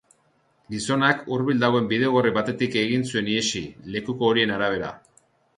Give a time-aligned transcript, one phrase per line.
[0.75, 3.65] Gizonak hurbil dagoen bidegorri batetik egin zuen ihesi,
[3.97, 4.91] lekuko horien arabera.